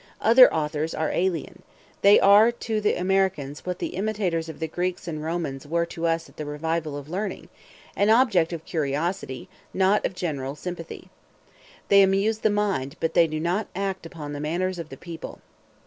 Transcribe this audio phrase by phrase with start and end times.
[0.19, 1.61] Other authors are aliens;
[2.01, 6.07] they are to the Americans what the imitators of the Greeks and Romans were to
[6.07, 7.49] us at the revival of learning
[7.95, 11.11] an object of curiosity, not of general sympathy.
[11.89, 15.39] They amuse the mind, but they do not act upon the manners of the people.